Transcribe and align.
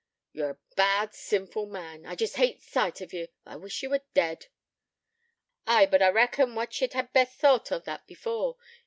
'Ye're 0.33 0.49
a 0.49 0.57
bad, 0.75 1.13
sinful 1.13 1.67
man. 1.67 2.07
I 2.07 2.15
jest 2.15 2.37
hate 2.37 2.55
t' 2.55 2.61
sight 2.63 3.03
o' 3.03 3.07
ye. 3.11 3.27
I 3.45 3.55
wish 3.55 3.83
ye 3.83 3.87
were 3.87 4.01
dead.' 4.15 4.47
'Ay, 5.67 5.85
but 5.85 6.01
I 6.01 6.09
reckon 6.09 6.55
what 6.55 6.81
ye'd 6.81 6.93
ha 6.93 7.03
best 7.13 7.37
thought 7.37 7.71
o' 7.71 7.77
that 7.77 8.07
before. 8.07 8.57